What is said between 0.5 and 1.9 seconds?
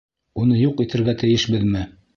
юҡ итергә тейешбеҙме?